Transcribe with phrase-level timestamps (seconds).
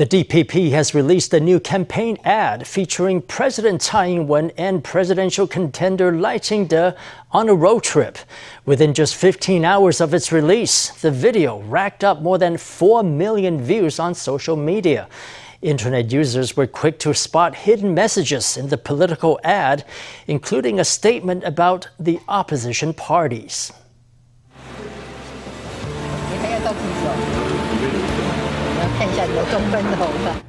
[0.00, 6.10] The DPP has released a new campaign ad featuring President Tsai Ing-wen and presidential contender
[6.10, 6.92] Lai Ching-te
[7.32, 8.16] on a road trip.
[8.64, 13.60] Within just 15 hours of its release, the video racked up more than 4 million
[13.62, 15.06] views on social media.
[15.60, 19.84] Internet users were quick to spot hidden messages in the political ad,
[20.26, 23.70] including a statement about the opposition parties.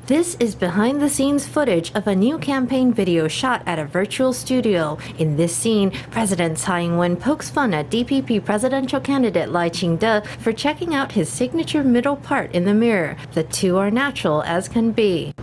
[0.06, 4.32] This is behind the scenes footage of a new campaign video shot at a virtual
[4.32, 5.00] studio.
[5.18, 10.22] In this scene, President Tsai Ing wen pokes fun at DPP presidential candidate Lai Ching-te
[10.38, 13.18] for checking out his signature middle part in the mirror.
[13.34, 15.34] The two are natural as can be.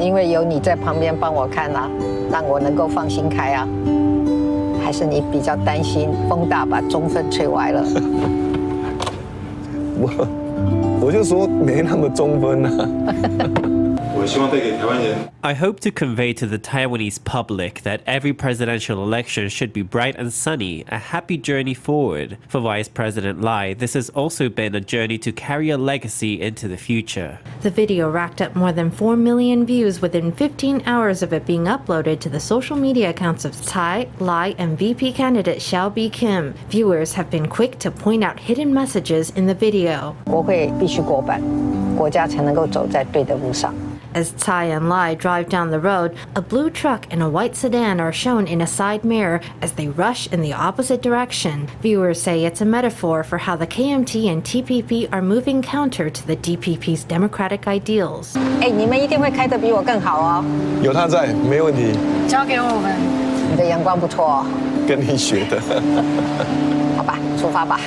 [0.00, 1.88] 因为有你在旁边帮我看啊，
[2.28, 3.68] 让我能够放心开啊。
[4.82, 7.84] 还是你比较担心风大把中分吹歪了？
[9.96, 10.26] 我。
[11.04, 13.60] 我就说没那么中分啊。
[14.24, 20.32] I hope to convey to the Taiwanese public that every presidential election should be bright and
[20.32, 22.38] sunny, a happy journey forward.
[22.46, 26.68] For Vice President Lai, this has also been a journey to carry a legacy into
[26.68, 27.40] the future.
[27.62, 31.64] The video racked up more than 4 million views within 15 hours of it being
[31.64, 36.54] uploaded to the social media accounts of Tsai, Lai, and VP candidate Hsiao Bi-khim.
[36.70, 40.14] Viewers have been quick to point out hidden messages in the video.
[40.26, 41.42] 国会必须过半，
[41.96, 43.74] 国家才能够走在对的路上。
[44.13, 48.11] as Tsai and Lai drive down the road, a blue truck and a white sedan are
[48.11, 51.67] shown in a side mirror as they rush in the opposite direction.
[51.81, 56.27] Viewers say it's a metaphor for how the KMT and TPP are moving counter to
[56.27, 58.37] the DPP's democratic ideals.
[58.61, 60.45] 哎，你们一定会开得比我更好哦。
[60.81, 61.93] 有他在，没问题。
[62.27, 62.95] 交给我们。
[63.49, 64.45] 你的阳光不错哦。
[64.86, 65.60] 跟你学的。
[66.96, 67.80] 好吧，出发吧。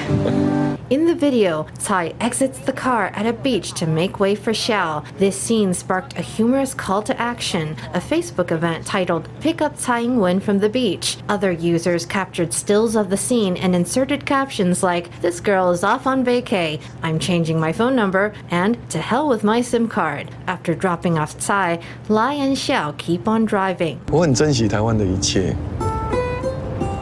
[0.88, 5.04] In the video, Tsai exits the car at a beach to make way for Hsiao.
[5.18, 10.02] This scene sparked a humorous call to action, a Facebook event titled Pick Up Tsai
[10.04, 11.18] Ing-wen from the Beach.
[11.28, 16.06] Other users captured stills of the scene and inserted captions like, This girl is off
[16.06, 20.30] on vacay, I'm changing my phone number, and To hell with my SIM card.
[20.46, 21.80] After dropping off Tsai,
[22.10, 23.98] Lai and Hsiao keep on driving.
[24.12, 25.56] 我很珍惜台湾的一切。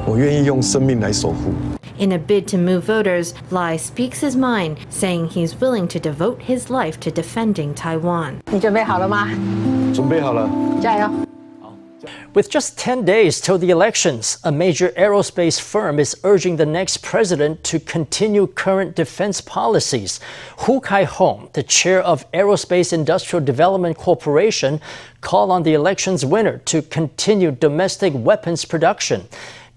[0.07, 1.53] 我愿意用生命来守护。
[1.99, 6.71] in a bid to move voters, Lai speaks his mind, saying he's willing to devote his
[6.71, 8.41] life to defending Taiwan.
[12.35, 16.99] With just 10 days till the elections, a major aerospace firm is urging the next
[17.03, 20.21] president to continue current defense policies.
[20.59, 24.81] Hu Kai-hong, the chair of Aerospace Industrial Development Corporation,
[25.21, 29.27] called on the election's winner to continue domestic weapons production.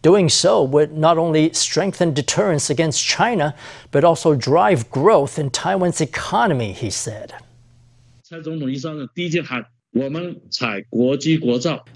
[0.05, 3.53] Doing so would not only strengthen deterrence against China,
[3.91, 7.33] but also drive growth in Taiwan's economy, he said.
[8.23, 9.65] 蔡总统一上任，第一件喊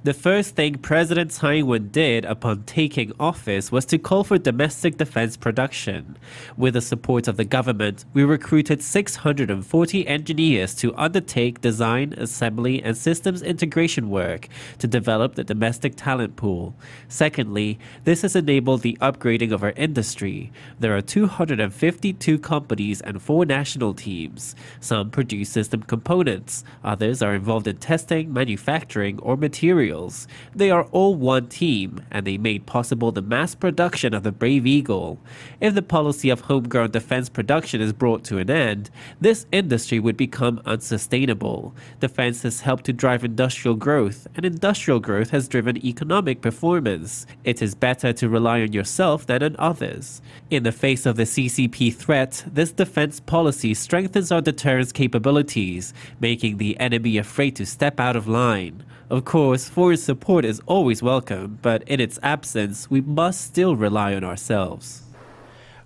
[0.04, 4.96] the first thing President Tsai Ing-wen did upon taking office was to call for domestic
[4.96, 6.16] defense production.
[6.56, 12.96] With the support of the government, we recruited 640 engineers to undertake design, assembly, and
[12.96, 16.74] systems integration work to develop the domestic talent pool.
[17.08, 20.50] Secondly, this has enabled the upgrading of our industry.
[20.78, 24.56] There are 252 companies and four national teams.
[24.80, 30.28] Some produce system components, others are involved in testing, manufacturing, or materials.
[30.54, 34.64] They are all one team, and they made possible the mass production of the Brave
[34.64, 35.18] Eagle.
[35.60, 38.90] If the policy of homegrown defense production is brought to an end,
[39.20, 41.74] this industry would become unsustainable.
[41.98, 47.26] Defense has helped to drive industrial growth, and industrial growth has driven economic performance.
[47.42, 50.22] It is better to rely on yourself than on others.
[50.50, 56.56] In the face of the CCP threat, this defense policy strengthens our deterrence capabilities, making
[56.56, 58.82] the enemy afraid to step out of line.
[59.10, 64.12] Of course, foreign support is always welcome, but in its absence, we must still rely
[64.12, 65.02] on ourselves.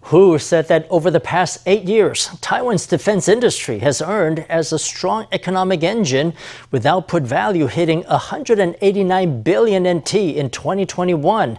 [0.09, 4.79] Hu said that over the past eight years, Taiwan's defense industry has earned as a
[4.79, 6.35] strong economic engine,
[6.71, 11.59] with output value hitting 189 billion NT in 2021.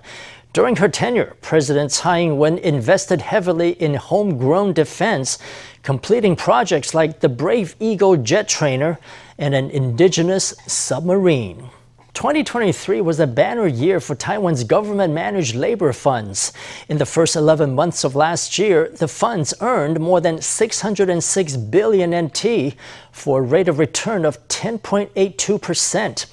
[0.55, 5.37] During her tenure, President Tsai Ing-wen invested heavily in homegrown defense,
[5.83, 8.97] completing projects like the Brave Eagle jet trainer
[9.37, 11.71] and an indigenous submarine.
[12.13, 16.53] 2023 was a banner year for Taiwan's government managed labor funds.
[16.87, 22.27] In the first 11 months of last year, the funds earned more than 606 billion
[22.27, 22.75] NT
[23.11, 26.25] for a rate of return of 10.82%.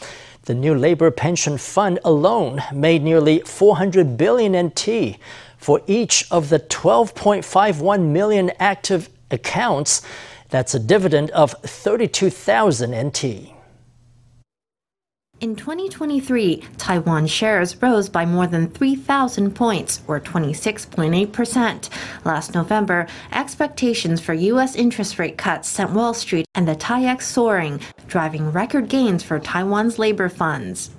[0.42, 5.18] The new labor pension fund alone made nearly 400 billion NT
[5.56, 10.02] for each of the 12.51 million active accounts
[10.52, 13.51] That's a dividend of 32,000 NT.
[15.42, 21.88] In 2023, Taiwan shares rose by more than 3,000 points, or 26.8%.
[22.24, 24.76] Last November, expectations for U.S.
[24.76, 29.98] interest rate cuts sent Wall Street and the TAIEX soaring, driving record gains for Taiwan's
[29.98, 30.92] labor funds.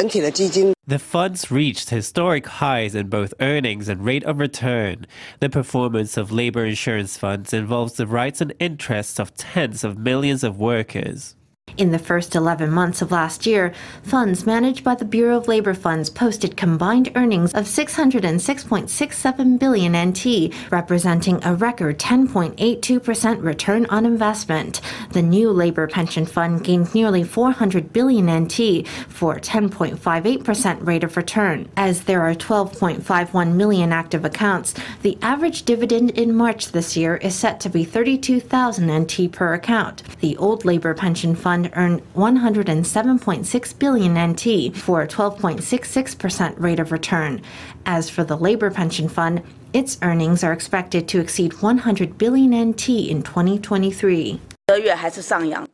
[0.00, 5.06] The funds reached historic highs in both earnings and rate of return.
[5.38, 10.42] The performance of labor insurance funds involves the rights and interests of tens of millions
[10.42, 11.36] of workers.
[11.76, 13.72] In the first 11 months of last year,
[14.02, 20.52] funds managed by the Bureau of Labor Funds posted combined earnings of 606.67 billion NT,
[20.70, 24.80] representing a record 10.82% return on investment.
[25.12, 31.68] The new labor pension fund gained nearly 400 billion NT for 10.58% rate of return.
[31.76, 37.34] As there are 12.51 million active accounts, the average dividend in March this year is
[37.34, 40.02] set to be 32,000 NT per account.
[40.20, 46.92] The old labor pension fund fund earned 107.6 billion NT for a 12.66% rate of
[46.92, 47.42] return.
[47.84, 49.42] As for the labor pension fund,
[49.72, 54.40] its earnings are expected to exceed 100 billion NT in 2023.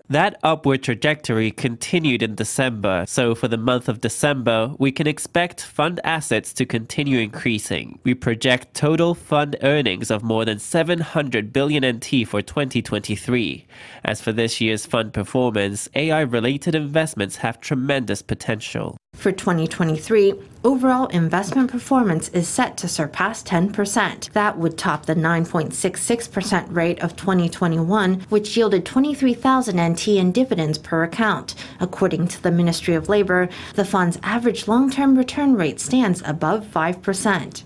[0.08, 5.60] That upward trajectory continued in December, so for the month of December, we can expect
[5.60, 7.98] fund assets to continue increasing.
[8.04, 13.66] We project total fund earnings of more than 700 billion NT for 2023.
[14.04, 18.96] As for this year's fund performance, AI related investments have tremendous potential.
[19.16, 24.30] For 2023, overall investment performance is set to surpass 10%.
[24.32, 31.02] That would top the 9.66% rate of 2021, which yielded 23,000 NT in dividends per
[31.02, 31.54] account.
[31.80, 36.66] According to the Ministry of Labor, the fund's average long term return rate stands above
[36.66, 37.62] 5%.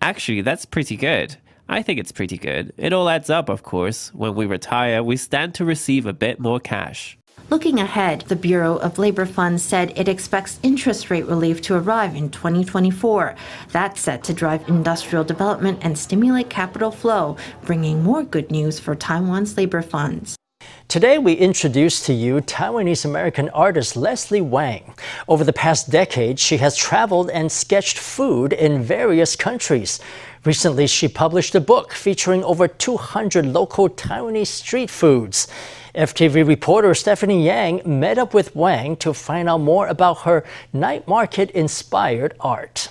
[0.00, 1.36] Actually, that's pretty good.
[1.68, 2.72] I think it's pretty good.
[2.76, 4.12] It all adds up, of course.
[4.14, 7.16] When we retire, we stand to receive a bit more cash.
[7.50, 12.16] Looking ahead, the Bureau of Labor Funds said it expects interest rate relief to arrive
[12.16, 13.36] in 2024.
[13.70, 18.94] That's set to drive industrial development and stimulate capital flow, bringing more good news for
[18.94, 20.36] Taiwan's labor funds.
[20.88, 24.94] Today, we introduce to you Taiwanese American artist Leslie Wang.
[25.28, 30.00] Over the past decade, she has traveled and sketched food in various countries.
[30.44, 35.48] Recently, she published a book featuring over 200 local Taiwanese street foods.
[35.94, 41.08] FTV reporter Stephanie Yang met up with Wang to find out more about her night
[41.08, 42.88] market inspired art.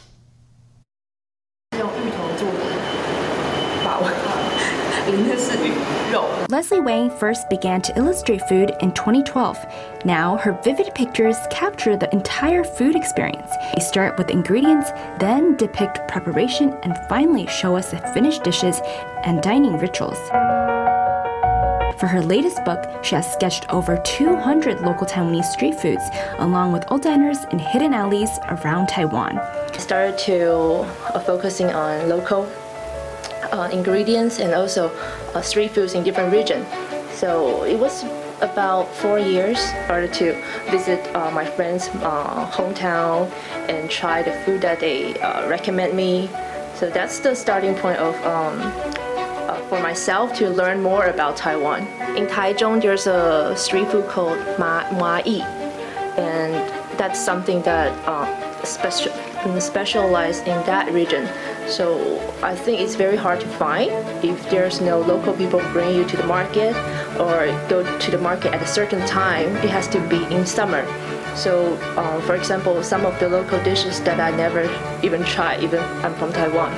[6.50, 9.58] Leslie Wang first began to illustrate food in 2012.
[10.06, 13.52] Now, her vivid pictures capture the entire food experience.
[13.76, 18.80] They start with ingredients, then depict preparation, and finally show us the finished dishes
[19.24, 20.20] and dining rituals.
[22.00, 26.04] For her latest book, she has sketched over 200 local Taiwanese street foods,
[26.40, 29.38] along with old diners in hidden alleys around Taiwan.
[29.38, 30.52] I started to
[31.14, 32.48] uh, focusing on local
[33.54, 34.90] uh, ingredients and also
[35.34, 36.66] uh, street foods in different regions.
[37.14, 38.04] So it was
[38.42, 40.36] about four years started to
[40.70, 43.32] visit uh, my friends' uh, hometown
[43.70, 46.30] and try the food that they uh, recommend me.
[46.76, 51.88] So that's the starting point of um, uh, for myself to learn more about Taiwan.
[52.18, 55.42] In Taichung, there's a street food called Ma Yi,
[56.18, 56.54] and
[56.98, 57.94] that's something that
[58.66, 59.14] special
[59.60, 61.28] specialized in that region.
[61.68, 63.92] So I think it's very hard to find
[64.24, 66.76] if there's no local people bring you to the market
[67.20, 69.56] or go to the market at a certain time.
[69.58, 70.86] It has to be in summer.
[71.36, 74.70] So, uh, for example, some of the local dishes that I never
[75.04, 76.72] even tried, even I'm from Taiwan,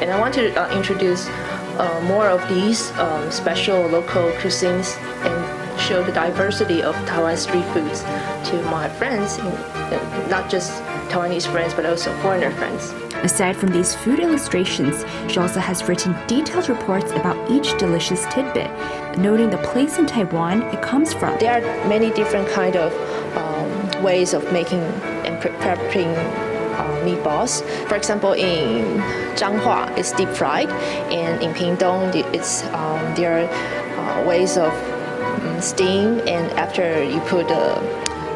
[0.00, 1.26] and I want to uh, introduce
[1.78, 4.96] uh, more of these um, special local cuisines
[5.26, 8.02] and show the diversity of Taiwan street foods
[8.50, 9.38] to my friends,
[10.28, 12.92] not just Taiwanese friends, but also foreigner friends.
[13.24, 18.70] Aside from these food illustrations, she also has written detailed reports about each delicious tidbit,
[19.18, 21.36] noting the place in Taiwan it comes from.
[21.38, 22.92] There are many different kind of
[23.36, 24.80] um, ways of making
[25.26, 26.14] and preparing
[26.78, 27.62] uh, meatballs.
[27.88, 29.00] For example, in
[29.34, 30.70] Changhua, it's deep fried,
[31.10, 37.20] and in Pingtung, it's um, there are uh, ways of um, steam, and after you
[37.22, 37.80] put the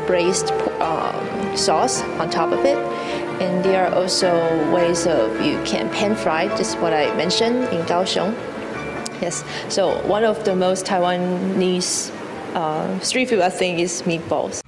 [0.09, 0.51] braised
[0.81, 2.79] um, sauce on top of it.
[3.41, 4.31] And there are also
[4.73, 8.35] ways of you can pan fry, just what I mentioned in Kaohsiung.
[9.21, 12.11] Yes, so one of the most Taiwanese
[12.55, 14.63] uh, street food, I think, is meatballs.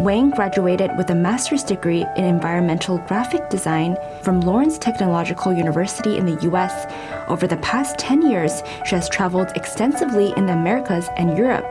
[0.00, 6.24] Wang graduated with a master's degree in environmental graphic design from Lawrence Technological University in
[6.24, 6.86] the US.
[7.28, 11.66] Over the past 10 years, she has traveled extensively in the Americas and Europe,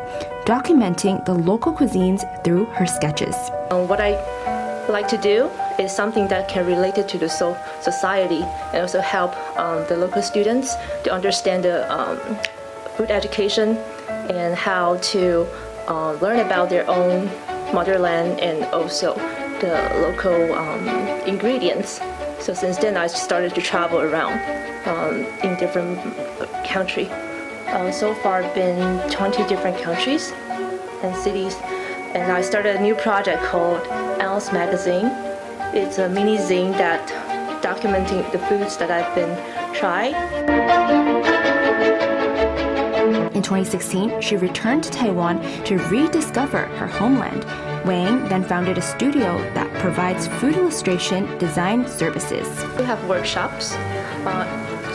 [0.45, 3.35] documenting the local cuisines through her sketches.
[3.71, 4.11] Um, what I
[4.87, 5.49] like to do
[5.79, 10.21] is something that can relate to the so society and also help um, the local
[10.21, 12.19] students to understand the um,
[12.95, 13.77] food education
[14.29, 15.47] and how to
[15.87, 17.25] uh, learn about their own
[17.73, 19.15] motherland and also
[19.59, 19.73] the
[20.03, 20.87] local um,
[21.25, 21.99] ingredients.
[22.39, 24.39] So since then, I started to travel around
[24.87, 25.99] um, in different
[26.65, 27.09] countries.
[27.09, 30.31] Uh, so far, I've been 20 different countries
[31.03, 31.55] and cities,
[32.15, 33.85] and I started a new project called
[34.21, 35.07] Alice Magazine.
[35.73, 37.05] It's a mini zine that
[37.61, 39.35] documenting the foods that I've been
[39.73, 40.15] tried.
[43.35, 47.45] In 2016, she returned to Taiwan to rediscover her homeland.
[47.85, 52.47] Wang then founded a studio that provides food illustration design services.
[52.77, 53.73] We have workshops
[54.25, 54.45] uh,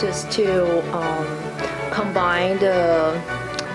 [0.01, 1.27] just to um,
[1.91, 3.21] combine the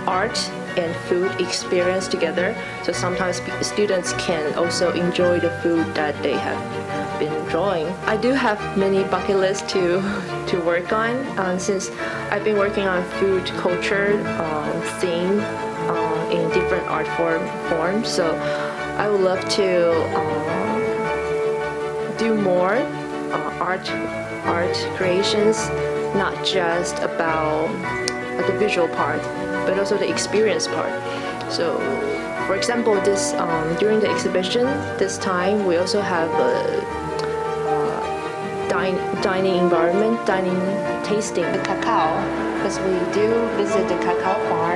[0.07, 0.37] art
[0.77, 2.55] and food experience together.
[2.83, 7.87] So sometimes students can also enjoy the food that they have been drawing.
[8.05, 10.01] I do have many bucket lists to
[10.47, 11.89] to work on uh, since
[12.31, 18.07] I've been working on food culture uh, scene uh, in different art form forms.
[18.07, 18.25] So
[18.97, 20.77] I would love to uh,
[22.17, 23.87] do more uh, art
[24.45, 25.69] art creations,
[26.15, 27.67] not just about
[28.47, 29.21] the visual part,
[29.67, 30.91] but also the experience part.
[31.51, 31.77] So,
[32.47, 34.65] for example, this um, during the exhibition
[34.97, 36.81] this time we also have a,
[37.69, 40.59] uh, dining environment, dining
[41.03, 42.17] tasting the cacao,
[42.55, 44.66] because we do visit the cacao farm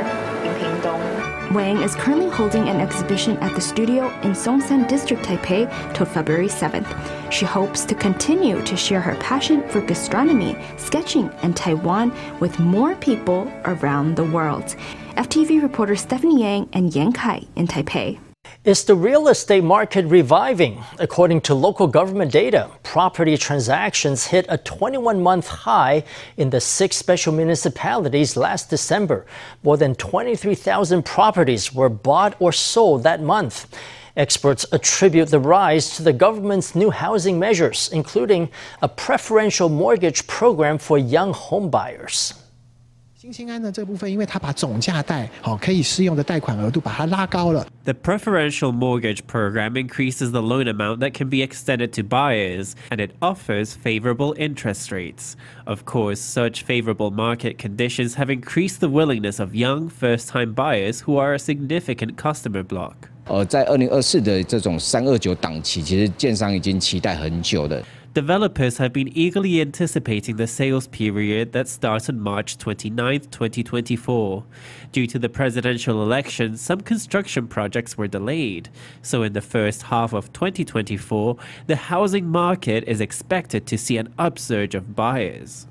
[1.54, 6.48] Wang is currently holding an exhibition at the studio in Songshan District, Taipei till February
[6.48, 7.32] 7th.
[7.32, 12.96] She hopes to continue to share her passion for gastronomy, sketching, and Taiwan with more
[12.96, 14.76] people around the world.
[15.18, 18.18] FTV reporter Stephanie Yang and Yan Kai in Taipei.
[18.64, 20.84] Is the real estate market reviving?
[21.00, 26.04] According to local government data, property transactions hit a 21 month high
[26.38, 29.26] in the six special municipalities last December.
[29.64, 33.68] More than 23,000 properties were bought or sold that month.
[34.16, 38.50] Experts attribute the rise to the government's new housing measures, including
[38.82, 42.41] a preferential mortgage program for young homebuyers.
[43.21, 47.67] 新兴安的这部分，因为它把总价贷好可以适用的贷款额度把它拉高了。
[47.85, 53.13] The preferential mortgage program increases the loan amount that can be extended to buyers, and it
[53.21, 55.33] offers favorable interest rates.
[55.65, 61.17] Of course, such favorable market conditions have increased the willingness of young first-time buyers who
[61.19, 62.95] are a significant customer block.
[63.29, 67.83] 呃，在二零二四的这种三二九档期，其实建商已经期待很久了。
[68.14, 74.44] Developers have been eagerly anticipating the sales period that starts on March 29, 2024.
[74.92, 78.68] Due to the presidential election, some construction projects were delayed.
[79.02, 81.38] So, in the first half of 2024,
[81.68, 85.66] the housing market is expected to see an upsurge of buyers.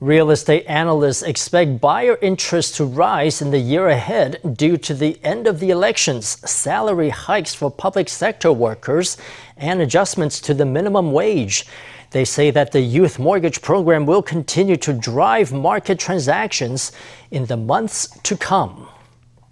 [0.00, 5.18] Real estate analysts expect buyer interest to rise in the year ahead due to the
[5.24, 9.16] end of the elections, salary hikes for public sector workers,
[9.56, 11.66] and adjustments to the minimum wage.
[12.12, 16.92] They say that the youth mortgage program will continue to drive market transactions
[17.32, 18.87] in the months to come.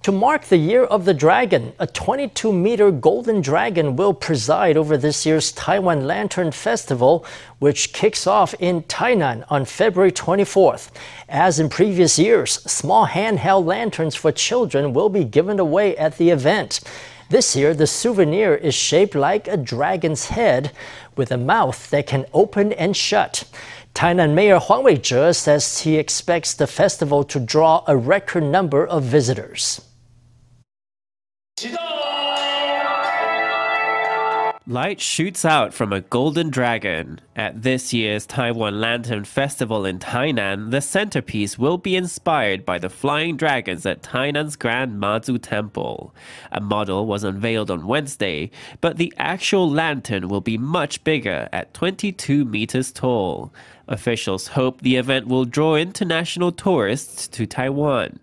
[0.07, 4.97] To mark the Year of the Dragon, a 22 meter golden dragon will preside over
[4.97, 7.27] this year's Taiwan Lantern Festival,
[7.59, 10.93] which kicks off in Tainan on February 24th.
[11.29, 16.31] As in previous years, small handheld lanterns for children will be given away at the
[16.31, 16.83] event.
[17.29, 20.71] This year, the souvenir is shaped like a dragon's head
[21.17, 23.43] with a mouth that can open and shut.
[23.93, 29.03] Tainan Mayor Huang Weizhe says he expects the festival to draw a record number of
[29.03, 29.81] visitors.
[34.69, 37.21] Light shoots out from a golden dragon.
[37.37, 42.89] At this year's Taiwan Lantern Festival in Tainan, the centerpiece will be inspired by the
[42.89, 46.13] flying dragons at Tainan's Grand Mazu Temple.
[46.51, 51.73] A model was unveiled on Wednesday, but the actual lantern will be much bigger at
[51.73, 53.53] 22 meters tall.
[53.87, 58.19] Officials hope the event will draw international tourists to Taiwan.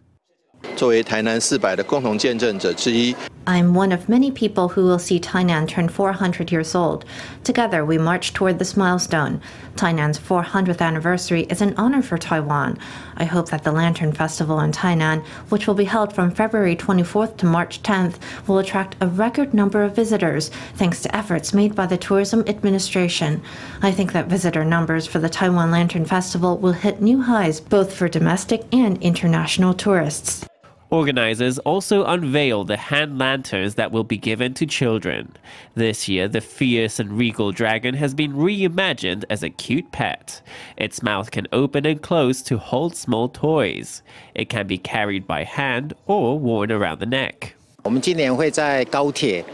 [0.79, 3.13] 作为台南四百的共同见证者之一，
[3.47, 7.05] I'm one of many people who will see Tainan turn 400 years old.
[7.43, 9.41] Together, we march toward this milestone.
[9.75, 12.79] Tainan's 400th anniversary is an honor for Taiwan.
[13.17, 17.37] I hope that the Lantern Festival in Tainan, which will be held from February 24th
[17.39, 18.15] to March 10th,
[18.47, 23.43] will attract a record number of visitors thanks to efforts made by the Tourism Administration.
[23.83, 27.93] I think that visitor numbers for the Taiwan Lantern Festival will hit new highs both
[27.93, 30.45] for domestic and international tourists.
[30.93, 35.37] Organizers also unveiled the hand lanterns that will be given to children.
[35.75, 40.41] This year, the fierce and regal dragon has been reimagined as a cute pet.
[40.79, 44.03] Its mouth can open and close to hold small toys.
[44.35, 47.55] It can be carried by hand or worn around the neck.
[47.85, 49.45] 我们今年会在高铁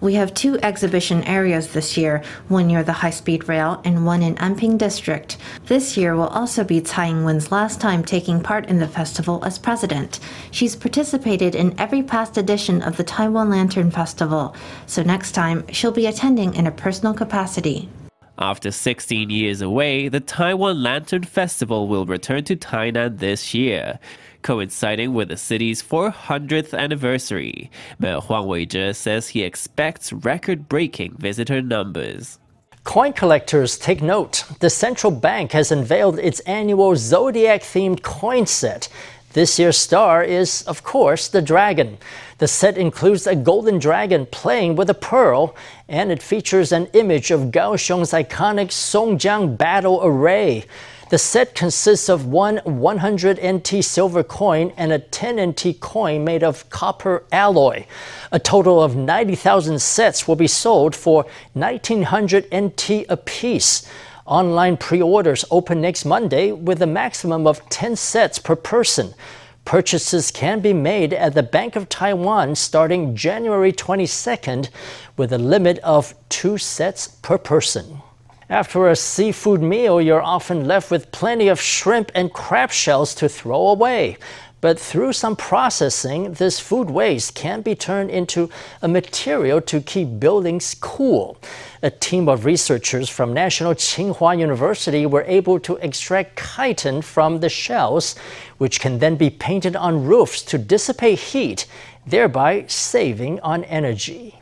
[0.00, 4.34] we have two exhibition areas this year, one near the high-speed rail and one in
[4.36, 5.36] Anping District.
[5.66, 9.58] This year will also be Tsai Ing-wen's last time taking part in the festival as
[9.58, 10.20] president.
[10.50, 15.92] She's participated in every past edition of the Taiwan Lantern Festival, so next time she'll
[15.92, 17.88] be attending in a personal capacity.
[18.38, 24.00] After 16 years away, the Taiwan Lantern Festival will return to Tainan this year
[24.44, 27.70] coinciding with the city's 400th anniversary.
[27.98, 32.38] Mayor Huang Weizhe says he expects record breaking visitor numbers.
[32.84, 34.44] Coin collectors take note.
[34.60, 38.88] The central bank has unveiled its annual zodiac themed coin set.
[39.32, 41.98] This year's star is, of course, the dragon.
[42.38, 45.56] The set includes a golden dragon playing with a pearl,
[45.88, 50.66] and it features an image of Kaohsiung's iconic Songjiang battle array.
[51.14, 56.42] The set consists of one 100 NT silver coin and a 10 NT coin made
[56.42, 57.84] of copper alloy.
[58.32, 63.88] A total of 90,000 sets will be sold for 1900 NT apiece.
[64.26, 69.14] Online pre orders open next Monday with a maximum of 10 sets per person.
[69.64, 74.68] Purchases can be made at the Bank of Taiwan starting January 22nd
[75.16, 78.02] with a limit of two sets per person.
[78.54, 83.28] After a seafood meal, you're often left with plenty of shrimp and crab shells to
[83.28, 84.16] throw away.
[84.60, 88.48] But through some processing, this food waste can be turned into
[88.80, 91.36] a material to keep buildings cool.
[91.82, 97.48] A team of researchers from National Tsinghua University were able to extract chitin from the
[97.48, 98.14] shells,
[98.58, 101.66] which can then be painted on roofs to dissipate heat,
[102.06, 104.38] thereby saving on energy.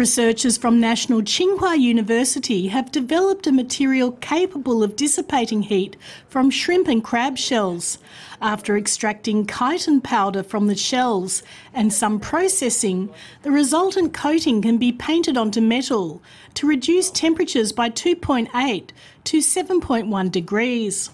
[0.00, 5.94] Researchers from National Tsinghua University have developed a material capable of dissipating heat
[6.26, 7.98] from shrimp and crab shells.
[8.40, 11.42] After extracting chitin powder from the shells
[11.74, 13.10] and some processing,
[13.42, 16.22] the resultant coating can be painted onto metal
[16.54, 18.92] to reduce temperatures by 2.8
[19.24, 21.10] to 7.1 degrees.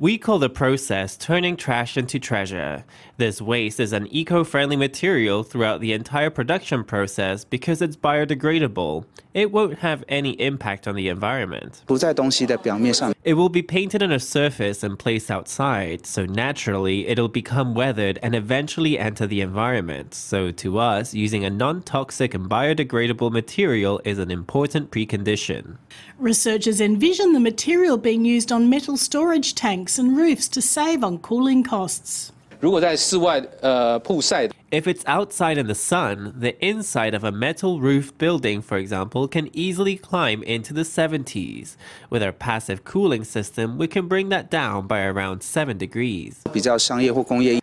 [0.00, 2.84] We call the process turning trash into treasure.
[3.18, 9.06] This waste is an eco friendly material throughout the entire production process because it's biodegradable.
[9.34, 11.82] It won't have any impact on the environment.
[11.88, 18.20] It will be painted on a surface and placed outside, so naturally it'll become weathered
[18.22, 20.14] and eventually enter the environment.
[20.14, 25.78] So, to us, using a non toxic and biodegradable material is an important precondition.
[26.20, 31.18] Researchers envision the material being used on metal storage tanks and roofs to save on
[31.18, 32.30] cooling costs.
[32.60, 39.48] 如果在室外呃曝晒，If it's outside in the sun, the inside of a metal-roofed building, for example, can
[39.56, 41.76] easily climb into the 70s.
[42.10, 46.42] With our passive cooling system, we can bring that down by around 7 degrees.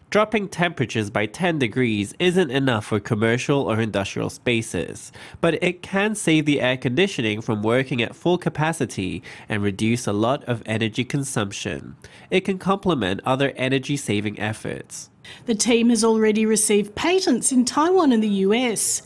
[0.09, 6.15] Dropping temperatures by 10 degrees isn't enough for commercial or industrial spaces, but it can
[6.15, 11.03] save the air conditioning from working at full capacity and reduce a lot of energy
[11.03, 11.97] consumption.
[12.31, 15.11] It can complement other energy saving efforts.
[15.45, 19.01] The team has already received patents in Taiwan and the US.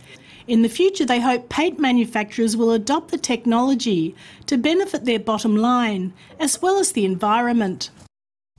[0.47, 4.15] In the future, they hope paint manufacturers will adopt the technology
[4.47, 7.91] to benefit their bottom line as well as the environment.